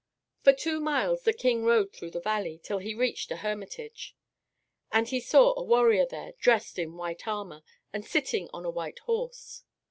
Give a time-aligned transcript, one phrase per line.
[0.43, 4.15] For two miles the king rode through the valley, till he reached a hermitage.
[4.91, 7.61] And he saw a warrior there, dressed in white armor,
[7.93, 9.61] and sitting on a white horse.